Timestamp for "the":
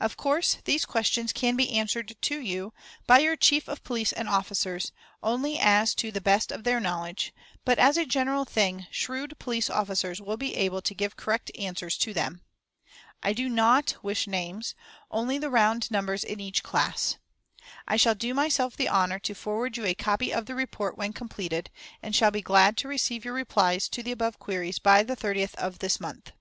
6.10-6.20, 15.38-15.50, 18.76-18.88, 20.46-20.56, 24.02-24.10, 25.04-25.14